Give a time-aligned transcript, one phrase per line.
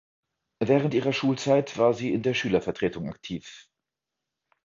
[0.59, 3.69] Während ihrer Schulzeit war sie in der Schülervertretung aktiv.